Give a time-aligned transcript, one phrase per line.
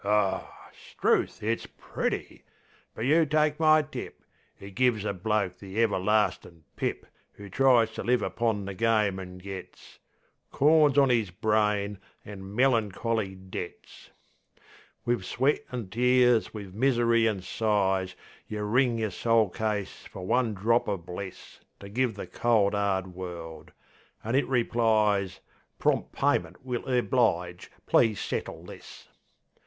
[0.03, 1.43] Aw, 'Struth!
[1.43, 2.43] it's pretty;
[2.95, 4.23] but you take my tip,
[4.59, 7.05] It gives a bloke the everlastin' pip
[7.39, 9.99] 'Oo tries to live upon the game and gets....
[10.51, 14.09] Corns on 'is brain an' melancholy debts!
[15.05, 18.15] Wiv sweat an' tears, wiv misery an' sighs,
[18.47, 23.13] Yeh wring yer soul case fer one drop of bliss To give the cold, 'ard
[23.13, 23.71] world;
[24.23, 25.41] an' it replies,
[25.77, 27.69] "Prompt payment will erblige.
[27.85, 29.07] Please settle this."